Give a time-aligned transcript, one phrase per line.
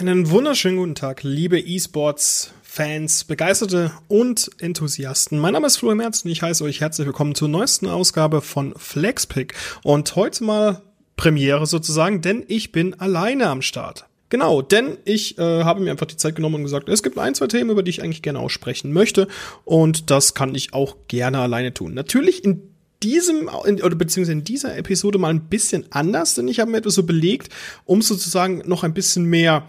[0.00, 5.38] Einen wunderschönen guten Tag, liebe E-Sports Fans, Begeisterte und Enthusiasten.
[5.38, 8.72] Mein Name ist Florian Merz und ich heiße euch herzlich willkommen zur neuesten Ausgabe von
[8.78, 9.52] Flexpick.
[9.82, 10.80] Und heute mal
[11.16, 14.06] Premiere sozusagen, denn ich bin alleine am Start.
[14.30, 17.34] Genau, denn ich äh, habe mir einfach die Zeit genommen und gesagt, es gibt ein,
[17.34, 19.28] zwei Themen, über die ich eigentlich gerne aussprechen möchte.
[19.66, 21.92] Und das kann ich auch gerne alleine tun.
[21.92, 22.69] Natürlich in
[23.02, 26.94] diesem oder beziehungsweise in dieser Episode mal ein bisschen anders, denn ich habe mir etwas
[26.94, 27.52] so belegt,
[27.84, 29.66] um sozusagen noch ein bisschen mehr,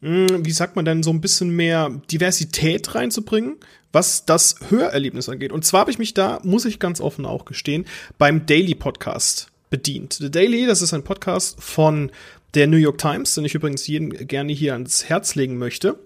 [0.00, 3.56] hm, wie sagt man denn, so ein bisschen mehr Diversität reinzubringen,
[3.92, 5.52] was das Hörerlebnis angeht.
[5.52, 7.84] Und zwar habe ich mich da, muss ich ganz offen auch gestehen,
[8.18, 10.14] beim Daily Podcast bedient.
[10.14, 12.10] The Daily, das ist ein Podcast von
[12.54, 15.98] der New York Times, den ich übrigens jeden gerne hier ans Herz legen möchte.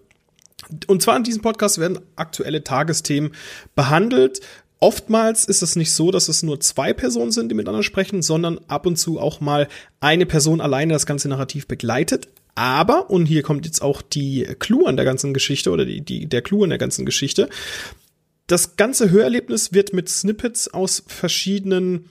[0.86, 3.32] Und zwar in diesem Podcast werden aktuelle Tagesthemen
[3.74, 4.40] behandelt,
[4.84, 8.60] Oftmals ist es nicht so, dass es nur zwei Personen sind, die miteinander sprechen, sondern
[8.68, 9.66] ab und zu auch mal
[10.00, 12.28] eine Person alleine das ganze Narrativ begleitet.
[12.54, 16.26] Aber, und hier kommt jetzt auch die Clou an der ganzen Geschichte oder die, die,
[16.26, 17.48] der Clou an der ganzen Geschichte,
[18.46, 22.10] das ganze Hörerlebnis wird mit Snippets aus verschiedenen,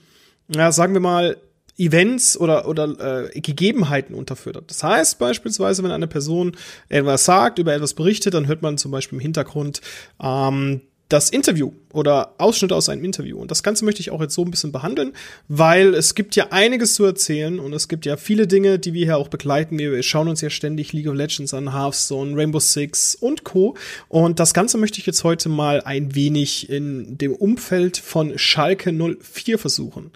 [0.52, 1.36] ja, sagen wir mal,
[1.78, 4.68] Events oder, oder äh, Gegebenheiten unterfüttert.
[4.68, 6.56] Das heißt beispielsweise, wenn eine Person
[6.88, 9.80] etwas sagt, über etwas berichtet, dann hört man zum Beispiel im Hintergrund
[10.20, 13.38] ähm, das Interview oder Ausschnitte aus einem Interview.
[13.38, 15.12] Und das Ganze möchte ich auch jetzt so ein bisschen behandeln,
[15.48, 19.04] weil es gibt ja einiges zu erzählen und es gibt ja viele Dinge, die wir
[19.04, 19.78] hier auch begleiten.
[19.78, 23.76] Wir schauen uns ja ständig League of Legends an, Hearthstone, Rainbow Six und Co.
[24.08, 28.92] Und das Ganze möchte ich jetzt heute mal ein wenig in dem Umfeld von Schalke
[28.92, 30.10] 04 versuchen.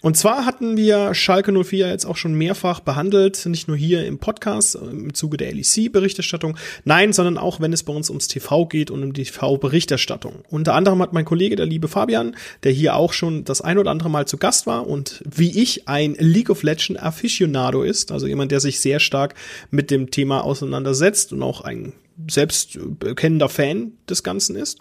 [0.00, 4.18] Und zwar hatten wir Schalke 04 jetzt auch schon mehrfach behandelt, nicht nur hier im
[4.18, 8.66] Podcast äh, im Zuge der LEC-Berichterstattung, nein, sondern auch wenn es bei uns ums TV
[8.66, 10.44] geht und um die TV-Berichterstattung.
[10.50, 13.90] Unter anderem hat mein Kollege, der liebe Fabian, der hier auch schon das ein oder
[13.90, 18.28] andere Mal zu Gast war und wie ich ein League of Legends Aficionado ist, also
[18.28, 19.34] jemand, der sich sehr stark
[19.70, 21.92] mit dem Thema auseinandersetzt und auch ein
[22.28, 24.78] selbst bekennender Fan des Ganzen ist.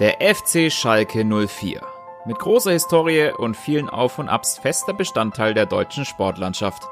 [0.00, 1.80] Der FC Schalke 04
[2.26, 6.82] mit großer Historie und vielen Auf und Abs fester Bestandteil der deutschen Sportlandschaft.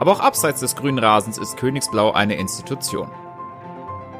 [0.00, 3.10] Aber auch abseits des grünen Rasens ist Königsblau eine Institution.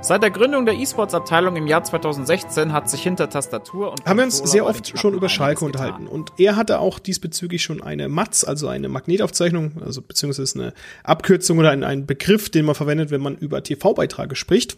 [0.00, 4.24] Seit der Gründung der E-Sports-Abteilung im Jahr 2016 hat sich hinter Tastatur und haben wir
[4.24, 8.44] uns sehr oft schon über Schalke unterhalten und er hatte auch diesbezüglich schon eine MATS,
[8.44, 13.20] also eine Magnetaufzeichnung, also beziehungsweise eine Abkürzung oder ein, ein Begriff, den man verwendet, wenn
[13.20, 14.76] man über TV-Beiträge spricht,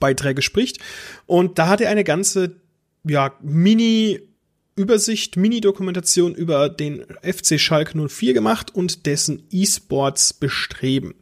[0.00, 0.78] Beiträge spricht
[1.26, 2.56] und da hat er eine ganze
[3.04, 4.20] ja Mini
[4.80, 11.14] Übersicht, Mini-Dokumentation über den FC Schalke 04 gemacht und dessen E-Sports Bestreben.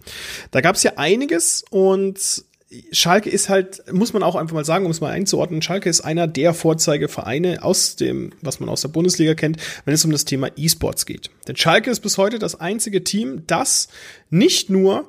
[0.53, 2.45] Da gab es ja einiges und
[2.93, 6.03] Schalke ist halt, muss man auch einfach mal sagen, um es mal einzuordnen, Schalke ist
[6.03, 10.25] einer der Vorzeigevereine aus dem, was man aus der Bundesliga kennt, wenn es um das
[10.25, 11.31] Thema E-Sports geht.
[11.49, 13.89] Denn Schalke ist bis heute das einzige Team, das
[14.31, 15.09] nicht nur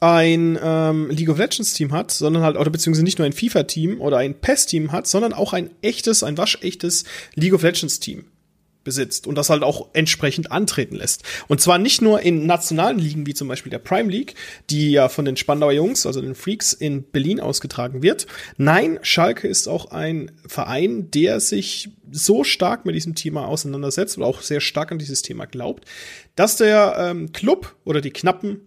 [0.00, 3.64] ein ähm, League of Legends Team hat, sondern halt, oder beziehungsweise nicht nur ein FIFA
[3.64, 8.00] Team oder ein PES Team hat, sondern auch ein echtes, ein waschechtes League of Legends
[8.00, 8.24] Team
[8.82, 11.22] besitzt und das halt auch entsprechend antreten lässt.
[11.48, 14.34] Und zwar nicht nur in nationalen Ligen, wie zum Beispiel der Prime League,
[14.70, 18.26] die ja von den Spandauer Jungs, also den Freaks in Berlin ausgetragen wird.
[18.56, 24.26] Nein, Schalke ist auch ein Verein, der sich so stark mit diesem Thema auseinandersetzt oder
[24.26, 25.84] auch sehr stark an dieses Thema glaubt,
[26.34, 28.62] dass der ähm, Club oder die Knappen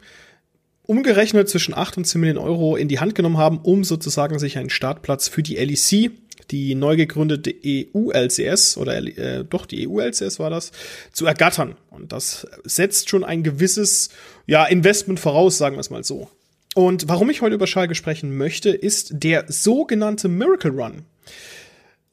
[0.85, 4.57] umgerechnet zwischen 8 und 10 Millionen Euro in die Hand genommen haben, um sozusagen sich
[4.57, 6.11] einen Startplatz für die LEC,
[6.51, 10.71] die neu gegründete EU-LCS oder äh, doch die EU-LCS war das,
[11.11, 11.75] zu ergattern.
[11.89, 14.09] Und das setzt schon ein gewisses
[14.45, 16.29] ja, Investment voraus, sagen wir es mal so.
[16.75, 21.05] Und warum ich heute über Schalke sprechen möchte, ist der sogenannte Miracle Run.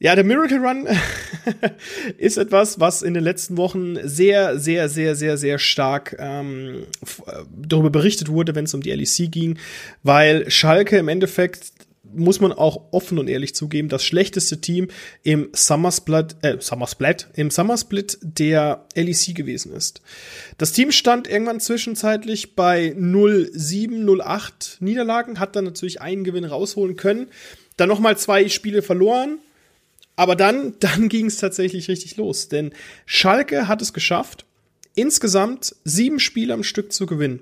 [0.02, 0.88] Ja, der Miracle Run
[2.16, 6.86] ist etwas, was in den letzten Wochen sehr, sehr, sehr, sehr, sehr stark ähm,
[7.26, 9.58] äh, darüber berichtet wurde, wenn es um die LEC ging,
[10.02, 11.72] weil Schalke im Endeffekt
[12.14, 14.88] muss man auch offen und ehrlich zugeben, das schlechteste Team
[15.22, 20.00] im Summersplit, äh, Summersplit, im Summersplit der LEC gewesen ist.
[20.56, 26.96] Das Team stand irgendwann zwischenzeitlich bei 0-7, 0-8 Niederlagen, hat dann natürlich einen Gewinn rausholen
[26.96, 27.26] können,
[27.76, 29.38] dann nochmal zwei Spiele verloren,
[30.20, 32.72] aber dann, dann ging es tatsächlich richtig los, denn
[33.06, 34.44] Schalke hat es geschafft,
[34.94, 37.40] insgesamt sieben Spiele am Stück zu gewinnen.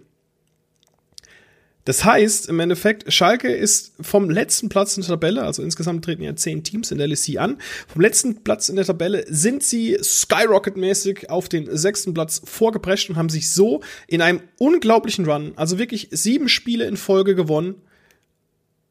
[1.85, 6.23] Das heißt, im Endeffekt, Schalke ist vom letzten Platz in der Tabelle, also insgesamt treten
[6.23, 7.57] ja zehn Teams in der LEC an,
[7.89, 13.17] vom letzten Platz in der Tabelle sind sie skyrocket-mäßig auf den sechsten Platz vorgeprescht und
[13.17, 17.83] haben sich so in einem unglaublichen Run, also wirklich sieben Spiele in Folge gewonnen,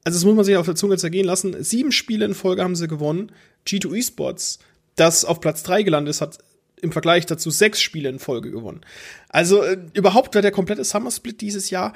[0.07, 1.62] also das muss man sich auf der Zunge zergehen lassen.
[1.62, 3.30] Sieben Spiele in Folge haben sie gewonnen.
[3.68, 4.59] G2 Esports,
[4.95, 6.38] das auf Platz drei gelandet ist, hat
[6.81, 8.86] im Vergleich dazu sechs Spiele in Folge gewonnen.
[9.27, 11.92] Also äh, überhaupt war der komplette Summer Split dieses Jahr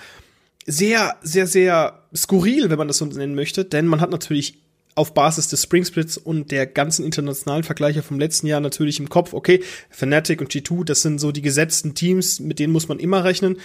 [0.66, 4.56] sehr, sehr, sehr skurril, wenn man das so nennen möchte, denn man hat natürlich
[4.96, 9.08] auf Basis des Spring Splits und der ganzen internationalen Vergleiche vom letzten Jahr natürlich im
[9.08, 13.00] Kopf, okay, Fnatic und G2, das sind so die gesetzten Teams, mit denen muss man
[13.00, 13.56] immer rechnen.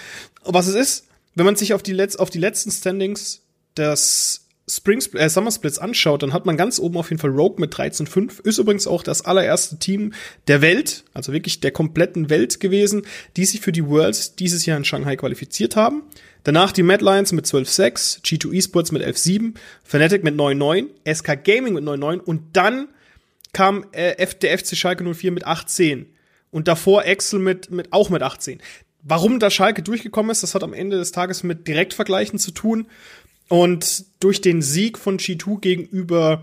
[0.44, 3.42] Was es ist, wenn man sich auf die, Letz auf die letzten Standings
[3.76, 7.60] des Spring äh, Summer Splits anschaut, dann hat man ganz oben auf jeden Fall Rogue
[7.60, 8.44] mit 13,5.
[8.44, 10.12] Ist übrigens auch das allererste Team
[10.48, 13.06] der Welt, also wirklich der kompletten Welt gewesen,
[13.36, 16.02] die sich für die Worlds dieses Jahr in Shanghai qualifiziert haben.
[16.42, 21.74] Danach die Mad Lions mit 12,6, G2 Esports mit 11,7, Fnatic mit 9,9, SK Gaming
[21.74, 22.88] mit 9,9 und dann
[23.52, 26.06] kam äh, der FC Schalke 04 mit 18
[26.50, 28.60] und davor Excel mit, mit auch mit 18.
[29.02, 32.88] Warum da Schalke durchgekommen ist, das hat am Ende des Tages mit Direktvergleichen zu tun.
[33.48, 36.42] Und durch den Sieg von G2 gegenüber,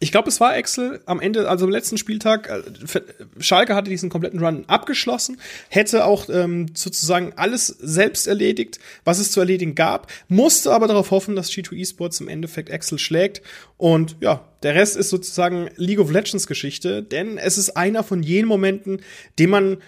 [0.00, 3.00] ich glaube, es war Excel am Ende, also am letzten Spieltag, äh,
[3.40, 9.32] Schalke hatte diesen kompletten Run abgeschlossen, hätte auch ähm, sozusagen alles selbst erledigt, was es
[9.32, 13.42] zu erledigen gab, musste aber darauf hoffen, dass G2 Esports im Endeffekt Excel schlägt.
[13.76, 18.22] Und ja, der Rest ist sozusagen League of Legends Geschichte, denn es ist einer von
[18.22, 19.02] jenen Momenten,
[19.38, 19.78] den man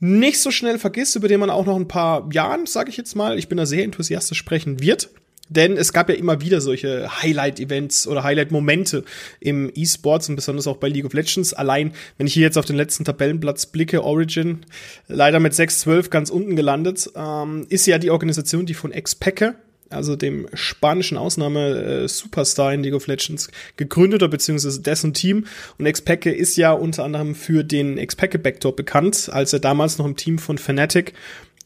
[0.00, 3.16] nicht so schnell vergisst, über den man auch noch ein paar Jahren, sage ich jetzt
[3.16, 5.08] mal, ich bin da sehr enthusiastisch sprechen wird.
[5.48, 9.04] Denn es gab ja immer wieder solche Highlight-Events oder Highlight-Momente
[9.40, 11.52] im E-Sports und besonders auch bei League of Legends.
[11.52, 14.64] Allein, wenn ich hier jetzt auf den letzten Tabellenplatz blicke, Origin,
[15.06, 19.54] leider mit 6-12 ganz unten gelandet, ähm, ist ja die Organisation, die von Xpacker,
[19.90, 25.44] also dem spanischen Ausnahme-Superstar äh, in League of Legends, gegründet oder beziehungsweise dessen Team.
[25.78, 30.06] Und Xpeke ist ja unter anderem für den Xpeke Backdoor bekannt, als er damals noch
[30.06, 31.12] im Team von Fnatic,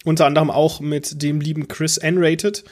[0.05, 2.65] unter anderem auch mit dem lieben Chris N-Rated,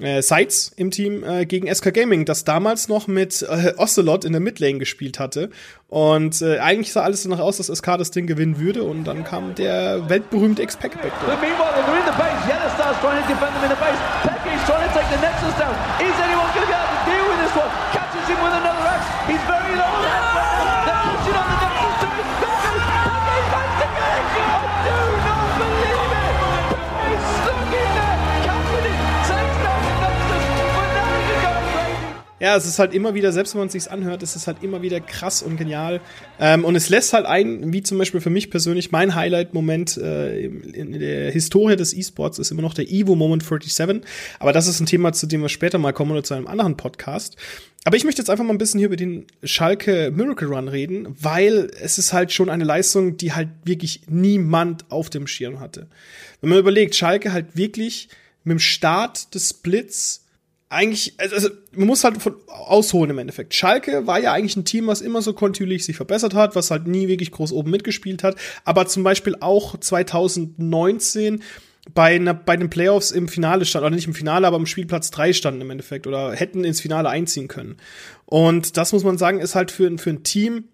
[0.00, 4.32] äh, Sites im Team äh, gegen SK Gaming, das damals noch mit äh, Ocelot in
[4.32, 5.50] der Midlane gespielt hatte.
[5.88, 8.82] Und äh, eigentlich sah alles danach aus, dass SK das Ding gewinnen würde.
[8.82, 11.12] Und dann kam der weltberühmte X-Pack back.
[15.98, 16.28] He's
[32.40, 34.62] ja, es ist halt immer wieder, selbst wenn man es sich anhört, es ist halt
[34.62, 36.00] immer wieder krass und genial.
[36.38, 40.44] Ähm, und es lässt halt ein, wie zum Beispiel für mich persönlich, mein Highlight-Moment äh,
[40.44, 44.02] in der Historie des E-Sports ist immer noch der Evo Moment 47.
[44.38, 46.76] Aber das ist ein Thema, zu dem wir später mal kommen oder zu einem anderen
[46.76, 47.36] Podcast.
[47.84, 51.16] Aber ich möchte jetzt einfach mal ein bisschen hier über den Schalke Miracle Run reden,
[51.20, 55.88] weil es ist halt schon eine Leistung, die halt wirklich niemand auf dem Schirm hatte.
[56.40, 58.08] Wenn man überlegt, Schalke halt wirklich
[58.44, 60.24] mit dem Start des Splits
[60.70, 63.54] eigentlich, also, also man muss halt von ausholen im Endeffekt.
[63.54, 66.86] Schalke war ja eigentlich ein Team, was immer so kontinuierlich sich verbessert hat, was halt
[66.86, 71.42] nie wirklich groß oben mitgespielt hat, aber zum Beispiel auch 2019
[71.94, 75.10] bei, einer, bei den Playoffs im Finale stand, oder nicht im Finale, aber im Spielplatz
[75.10, 77.76] 3 standen im Endeffekt oder hätten ins Finale einziehen können.
[78.26, 80.64] Und das muss man sagen, ist halt für, für ein Team,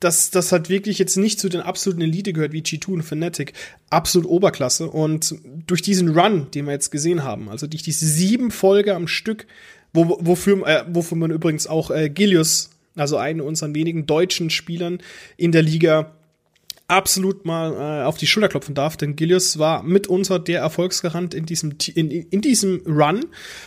[0.00, 3.52] dass das halt wirklich jetzt nicht zu den absoluten Elite gehört wie G2 und Fnatic,
[3.90, 4.88] absolut Oberklasse.
[4.88, 5.34] Und
[5.66, 9.46] durch diesen Run, den wir jetzt gesehen haben, also durch diese sieben Folge am Stück,
[9.92, 14.98] wo, wofür, äh, wofür man übrigens auch äh, Gilius, also einen unserer wenigen deutschen Spielern
[15.36, 16.14] in der Liga,
[16.88, 21.44] absolut mal äh, auf die Schulter klopfen darf, denn Gilius war mitunter der Erfolgsgarant in
[21.44, 23.26] diesem in, in diesem Run,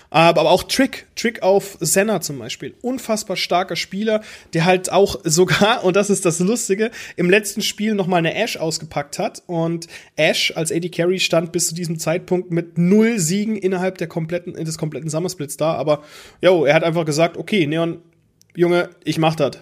[0.10, 4.22] aber auch Trick, Trick auf Senna zum Beispiel, unfassbar starker Spieler,
[4.54, 8.34] der halt auch sogar und das ist das Lustige im letzten Spiel noch mal eine
[8.34, 13.20] Ash ausgepackt hat und Ash als AD Carry stand bis zu diesem Zeitpunkt mit null
[13.20, 16.04] Siegen innerhalb der kompletten des kompletten Summersplits da, aber
[16.42, 18.00] jo, er hat einfach gesagt, okay, Neon
[18.56, 19.60] Junge, ich mach das.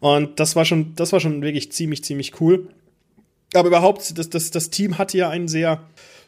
[0.00, 2.68] Und das war schon, das war schon wirklich ziemlich, ziemlich cool.
[3.54, 5.82] Aber überhaupt, das, das, das Team hatte ja einen sehr,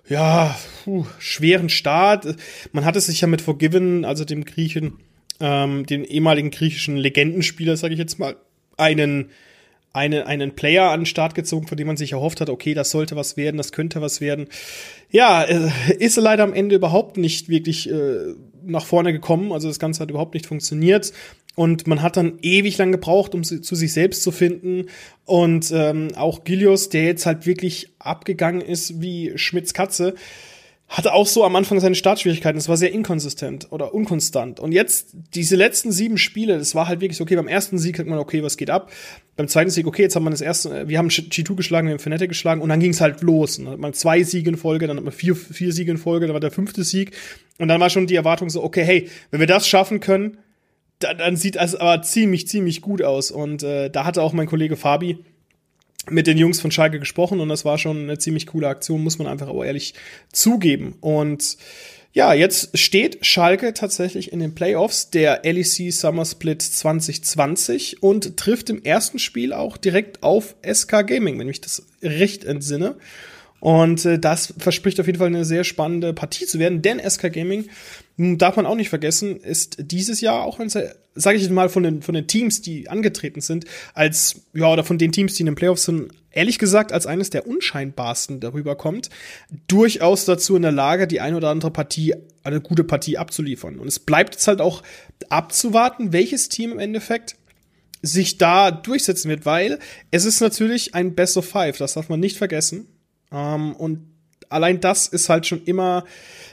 [0.08, 2.26] ja, puh, schweren Start.
[2.72, 4.98] Man hatte sich ja mit Forgiven, also dem Griechen,
[5.40, 8.36] ähm, den ehemaligen griechischen Legendenspieler, sage ich jetzt mal,
[8.76, 9.30] einen
[9.92, 12.90] eine, einen Player an den Start gezogen, von dem man sich erhofft hat, okay, das
[12.90, 14.46] sollte was werden, das könnte was werden.
[15.10, 18.34] Ja, äh, ist leider am Ende überhaupt nicht wirklich äh,
[18.64, 19.52] nach vorne gekommen.
[19.52, 21.12] Also das Ganze hat überhaupt nicht funktioniert.
[21.60, 24.86] Und man hat dann ewig lang gebraucht, um zu sich selbst zu finden.
[25.26, 30.14] Und ähm, auch Gilius, der jetzt halt wirklich abgegangen ist wie Schmidts Katze,
[30.88, 32.56] hatte auch so am Anfang seine Startschwierigkeiten.
[32.56, 34.58] Es war sehr inkonsistent oder unkonstant.
[34.58, 37.98] Und jetzt, diese letzten sieben Spiele, das war halt wirklich so, okay, beim ersten Sieg
[37.98, 38.90] hat man, okay, was geht ab?
[39.36, 42.00] Beim zweiten Sieg, okay, jetzt haben wir das erste, wir haben G2 geschlagen, wir haben
[42.00, 43.58] Fnatic geschlagen und dann ging es halt los.
[43.58, 46.26] Dann hat man zwei Siege in Folge, dann hat man vier, vier Siege in Folge,
[46.26, 47.14] dann war der fünfte Sieg.
[47.58, 50.38] Und dann war schon die Erwartung so, okay, hey, wenn wir das schaffen können,
[51.00, 53.30] dann, dann sieht es aber ziemlich, ziemlich gut aus.
[53.30, 55.18] Und äh, da hatte auch mein Kollege Fabi
[56.08, 59.18] mit den Jungs von Schalke gesprochen und das war schon eine ziemlich coole Aktion, muss
[59.18, 59.94] man einfach auch ehrlich
[60.32, 60.94] zugeben.
[61.00, 61.58] Und
[62.12, 68.68] Ja, jetzt steht Schalke tatsächlich in den Playoffs der LEC Summer Split 2020 und trifft
[68.68, 72.96] im ersten Spiel auch direkt auf SK Gaming, wenn ich das recht entsinne.
[73.60, 77.32] Und äh, das verspricht auf jeden Fall eine sehr spannende Partie zu werden, denn SK
[77.32, 77.68] Gaming,
[78.20, 80.60] darf man auch nicht vergessen, ist dieses Jahr auch,
[81.14, 84.98] sage ich mal, von den, von den Teams, die angetreten sind, als, ja, oder von
[84.98, 89.10] den Teams, die in den Playoffs sind, ehrlich gesagt, als eines der unscheinbarsten darüber kommt,
[89.68, 93.78] durchaus dazu in der Lage, die ein oder andere Partie, eine gute Partie abzuliefern.
[93.78, 94.82] Und es bleibt jetzt halt auch
[95.28, 97.36] abzuwarten, welches Team im Endeffekt
[98.02, 99.78] sich da durchsetzen wird, weil
[100.10, 102.86] es ist natürlich ein Best of Five, das darf man nicht vergessen.
[103.32, 104.09] Ähm, und
[104.50, 106.04] allein das ist halt schon immer,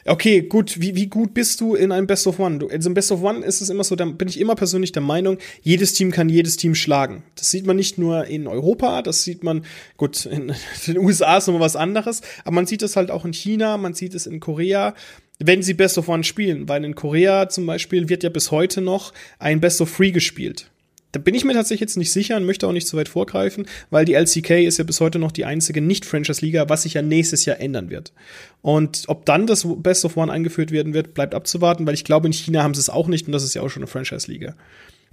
[0.05, 2.59] okay, gut, wie, wie gut bist du in einem Best of One?
[2.59, 4.91] Du, also im Best of One ist es immer so, da bin ich immer persönlich
[4.91, 7.23] der Meinung, jedes Team kann jedes Team schlagen.
[7.35, 9.65] Das sieht man nicht nur in Europa, das sieht man,
[9.97, 10.53] gut, in
[10.87, 13.93] den USA ist nochmal was anderes, aber man sieht es halt auch in China, man
[13.93, 14.95] sieht es in Korea,
[15.39, 18.81] wenn sie Best of One spielen, weil in Korea zum Beispiel wird ja bis heute
[18.81, 20.69] noch ein Best of Three gespielt.
[21.13, 23.65] Da bin ich mir tatsächlich jetzt nicht sicher und möchte auch nicht zu weit vorgreifen,
[23.89, 27.45] weil die LCK ist ja bis heute noch die einzige Nicht-Franchise-Liga, was sich ja nächstes
[27.45, 28.11] Jahr ändern wird.
[28.61, 32.27] Und ob dann das Best of One eingeführt werden wird, bleibt abzuwarten, weil ich glaube,
[32.27, 34.55] in China haben sie es auch nicht und das ist ja auch schon eine Franchise-Liga.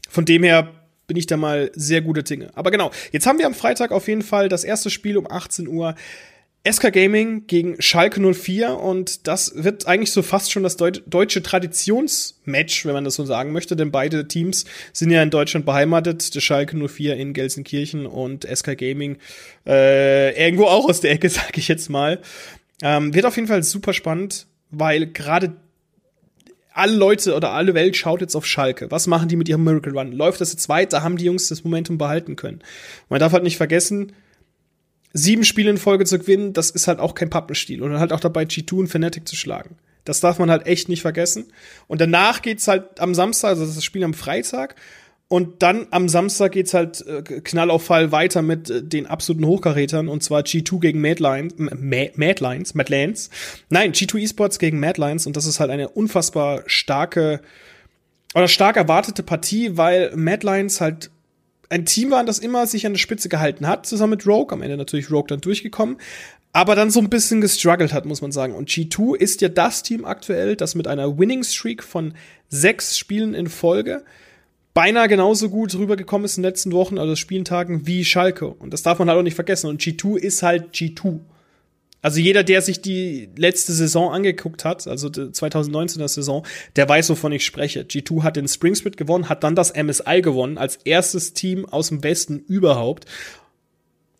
[0.09, 0.73] Von dem her
[1.07, 2.51] bin ich da mal sehr gute Dinge.
[2.55, 5.69] Aber genau, jetzt haben wir am Freitag auf jeden Fall das erste Spiel um 18
[5.69, 5.95] Uhr
[6.67, 11.43] SK Gaming gegen Schalke 04 und das wird eigentlich so fast schon das Deut deutsche
[11.43, 16.35] Traditionsmatch, wenn man das so sagen möchte, denn beide Teams sind ja in Deutschland beheimatet,
[16.35, 19.19] der Schalke 04 in Gelsenkirchen und SK Gaming
[19.67, 22.21] äh, irgendwo auch aus der Ecke, sag ich jetzt mal.
[22.83, 25.57] Ähm, wird auf jeden Fall super spannend, weil gerade
[26.73, 28.91] alle Leute oder alle Welt schaut jetzt auf Schalke.
[28.91, 30.13] Was machen die mit ihrem Miracle Run?
[30.13, 31.03] Läuft das jetzt weiter?
[31.03, 32.61] Haben die Jungs das Momentum behalten können?
[33.11, 34.13] Man darf halt nicht vergessen,
[35.15, 37.83] sieben Spiele in Folge zu gewinnen, das ist halt auch kein Pappenstiel.
[37.83, 39.77] Und dann halt auch dabei G2 und Fnatic zu schlagen.
[40.05, 41.47] Das darf man halt echt nicht vergessen.
[41.87, 44.75] Und danach geht's halt am Samstag, also das Spiel am Freitag.
[45.29, 49.47] Und dann am Samstag geht's halt äh, Knall auf Fall weiter mit äh, den absoluten
[49.47, 53.31] Hochkarätern und zwar G2 gegen Madlines, Madlines, Madlands.
[53.71, 57.41] Nein, G2 Esports gegen Madlines und das ist halt eine unfassbar starke
[58.35, 61.11] oder stark erwartete Partie, weil Madlines halt
[61.69, 64.53] ein Team waren, das immer sich an der Spitze gehalten hat, zusammen mit Rogue.
[64.53, 65.97] Am Ende natürlich Rogue dann durchgekommen.
[66.53, 68.55] Aber dann so ein bisschen gestruggelt hat, muss man sagen.
[68.55, 72.15] Und G2 ist ja das Team aktuell, das mit einer Winning Streak von
[72.49, 74.05] sechs Spielen in Folge
[74.75, 78.49] beinahe genauso gut rübergekommen ist in den letzten Wochen, also Spieltagen, wie Schalke.
[78.49, 79.71] Und das darf man halt auch nicht vergessen.
[79.71, 81.21] Und G2 ist halt G2.
[82.05, 86.45] Also jeder, der sich die letzte Saison angeguckt hat, also die 2019er Saison,
[86.77, 87.81] der weiß, wovon ich spreche.
[87.81, 91.89] G2 hat den Spring Split gewonnen, hat dann das MSI gewonnen, als erstes Team aus
[91.89, 93.07] dem Westen überhaupt.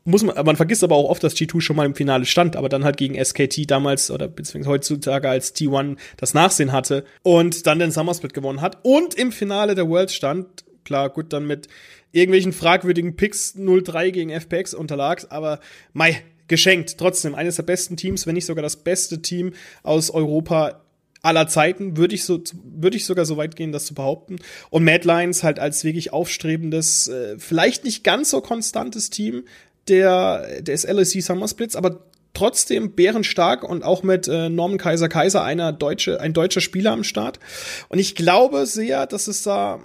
[0.05, 2.71] Muss man, man vergisst aber auch oft, dass G2 schon mal im Finale stand, aber
[2.71, 7.81] dann halt gegen SKT damals oder beziehungsweise heutzutage als T1 das Nachsehen hatte und dann
[7.81, 10.65] den Summer Split gewonnen hat und im Finale der World stand.
[10.85, 11.69] Klar, gut, dann mit
[12.13, 15.61] irgendwelchen fragwürdigen Picks 0-3 gegen FPX unterlag, aber
[15.93, 16.99] mei, geschenkt.
[16.99, 20.81] Trotzdem eines der besten Teams, wenn nicht sogar das beste Team aus Europa
[21.23, 24.37] aller Zeiten, würde ich so, würde ich sogar so weit gehen, das zu behaupten.
[24.71, 29.45] Und Mad Lions halt als wirklich aufstrebendes, äh, vielleicht nicht ganz so konstantes Team
[29.89, 35.43] der, des LSC Summer Splits, aber trotzdem bärenstark und auch mit äh, Norman Kaiser Kaiser
[35.43, 37.39] einer deutsche, ein deutscher Spieler am Start.
[37.89, 39.81] Und ich glaube sehr, dass es da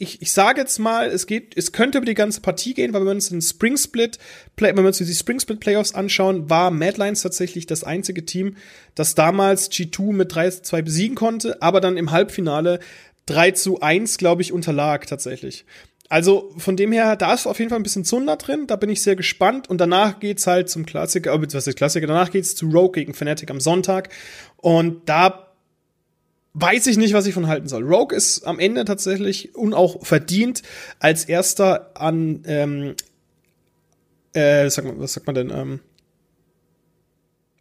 [0.00, 3.02] ich, ich sage jetzt mal, es geht, es könnte über die ganze Partie gehen, weil
[3.02, 4.18] wenn wir uns den Spring Split,
[4.56, 8.24] Play, wenn wir uns die Spring Split Playoffs anschauen, war Mad Lions tatsächlich das einzige
[8.24, 8.56] Team,
[8.94, 12.80] das damals G2 mit 3 zu 2 besiegen konnte, aber dann im Halbfinale
[13.26, 15.66] 3 zu 1, glaube ich, unterlag tatsächlich.
[16.08, 18.88] Also von dem her, da ist auf jeden Fall ein bisschen Zunder drin, da bin
[18.88, 22.56] ich sehr gespannt und danach geht's halt zum Klassiker, äh, was ist Klassiker, danach geht's
[22.56, 24.08] zu Rogue gegen Fnatic am Sonntag
[24.56, 25.49] und da
[26.54, 27.84] weiß ich nicht, was ich von halten soll.
[27.84, 30.62] Rogue ist am Ende tatsächlich und auch verdient
[30.98, 32.94] als erster an, ähm,
[34.32, 35.80] äh, was sagt man denn, ähm,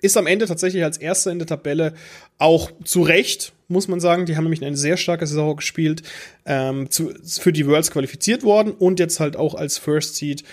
[0.02, 1.94] ist am Ende tatsächlich als erster in der Tabelle
[2.38, 4.26] auch zu Recht, muss man sagen.
[4.26, 6.04] Die haben nämlich eine sehr starke Saison gespielt,
[6.46, 10.44] ähm, zu, für die Worlds qualifiziert worden und jetzt halt auch als First Seed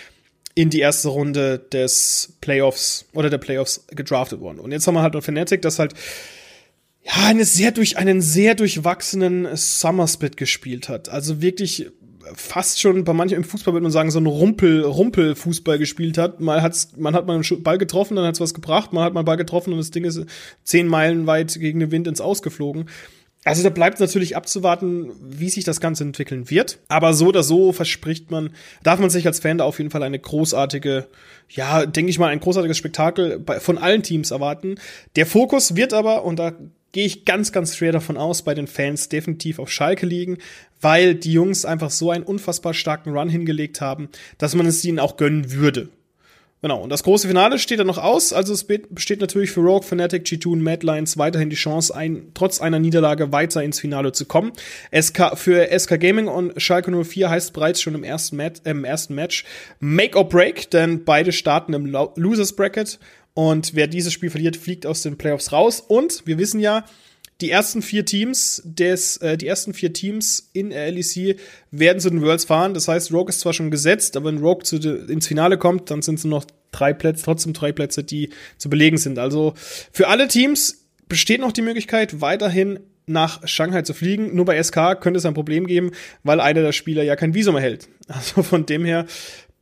[0.53, 4.59] in die erste Runde des Playoffs oder der Playoffs gedraftet worden.
[4.59, 5.93] Und jetzt haben wir halt noch Fnatic, das halt
[7.07, 11.09] ja, eine sehr durch einen sehr durchwachsenen Summer Split gespielt hat.
[11.09, 11.89] Also wirklich
[12.33, 16.17] fast schon bei manchen im Fußball würde man sagen so ein Rumpel Rumpel Fußball gespielt
[16.17, 16.41] hat.
[16.41, 19.23] Mal hat's man hat mal einen Ball getroffen, dann hat's was gebracht, mal hat mal
[19.23, 20.25] Ball getroffen und das Ding ist
[20.63, 22.89] zehn Meilen weit gegen den Wind ins Ausgeflogen.
[23.45, 26.79] Also da bleibt natürlich abzuwarten, wie sich das Ganze entwickeln wird.
[26.89, 28.49] Aber so oder so verspricht man,
[28.83, 31.07] darf man sich als Fan da auf jeden Fall eine großartige,
[31.49, 34.75] ja, denke ich mal, ein großartiges Spektakel von allen Teams erwarten.
[35.15, 36.51] Der Fokus wird aber, und da
[36.97, 40.39] gehe ich ganz, ganz schwer davon aus, bei den Fans definitiv auf Schalke liegen,
[40.81, 44.97] weil die Jungs einfach so einen unfassbar starken Run hingelegt haben, dass man es ihnen
[44.97, 45.89] auch gönnen würde.
[46.63, 48.33] Genau, und das große Finale steht dann noch aus.
[48.33, 52.31] Also es besteht natürlich für Rogue, Fnatic, G2 und Mad Lions weiterhin die Chance, ein,
[52.33, 54.51] trotz einer Niederlage weiter ins Finale zu kommen.
[54.91, 58.85] SK, für SK Gaming und Schalke 04 heißt bereits schon im ersten, Mat äh, im
[58.85, 59.45] ersten Match
[59.79, 61.85] Make or Break, denn beide starten im
[62.15, 62.97] Losers Bracket.
[63.35, 65.79] Und wer dieses Spiel verliert, fliegt aus den Playoffs raus.
[65.79, 66.85] Und wir wissen ja,
[67.41, 71.37] die ersten vier Teams des, äh, die ersten vier Teams in LEC
[71.71, 72.73] werden zu den Worlds fahren.
[72.73, 75.91] Das heißt, Rogue ist zwar schon gesetzt, aber wenn Rogue zu de, ins Finale kommt,
[75.91, 79.19] dann sind es nur noch drei Plätze, trotzdem drei Plätze, die zu belegen sind.
[79.19, 79.53] Also
[79.91, 84.35] für alle Teams besteht noch die Möglichkeit, weiterhin nach Shanghai zu fliegen.
[84.35, 85.91] Nur bei SK könnte es ein Problem geben,
[86.23, 87.87] weil einer der Spieler ja kein Visum erhält.
[88.09, 89.05] Also von dem her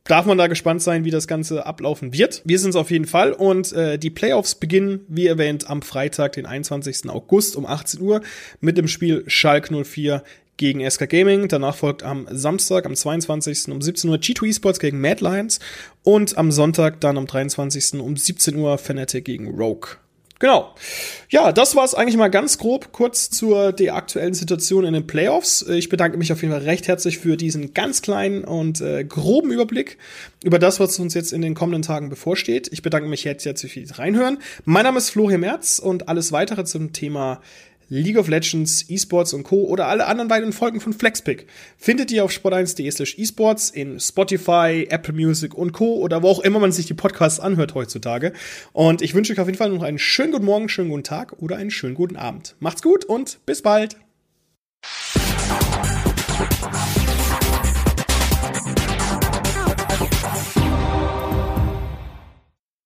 [0.08, 2.42] darf man da gespannt sein, wie das Ganze ablaufen wird.
[2.44, 6.32] Wir sind es auf jeden Fall und äh, die Playoffs beginnen, wie erwähnt, am Freitag,
[6.32, 7.08] den 21.
[7.08, 8.20] August um 18 Uhr
[8.60, 10.22] mit dem Spiel Schalke 04
[10.56, 11.48] gegen SK Gaming.
[11.48, 13.68] Danach folgt am Samstag, am 22.
[13.68, 15.60] um 17 Uhr G2 Esports gegen Mad Lions
[16.02, 18.00] und am Sonntag dann am 23.
[18.00, 19.98] um 17 Uhr Fnatic gegen Rogue.
[20.38, 20.74] Genau.
[21.30, 25.06] Ja, das war es eigentlich mal ganz grob kurz zur der aktuellen Situation in den
[25.06, 25.62] Playoffs.
[25.62, 29.50] Ich bedanke mich auf jeden Fall recht herzlich für diesen ganz kleinen und äh, groben
[29.50, 29.96] Überblick
[30.44, 32.68] über das, was uns jetzt in den kommenden Tagen bevorsteht.
[32.70, 34.38] Ich bedanke mich jetzt herzlich fürs Reinhören.
[34.66, 37.40] Mein Name ist Florian Merz und alles weitere zum Thema
[37.88, 39.64] League of Legends, Esports und Co.
[39.64, 41.46] oder alle anderen weiteren Folgen von Flexpick
[41.78, 45.96] findet ihr auf sport1.de slash esports in Spotify, Apple Music und Co.
[45.96, 48.32] oder wo auch immer man sich die Podcasts anhört heutzutage.
[48.72, 51.34] Und ich wünsche euch auf jeden Fall noch einen schönen guten Morgen, schönen guten Tag
[51.38, 52.56] oder einen schönen guten Abend.
[52.60, 54.05] Macht's gut und bis bald!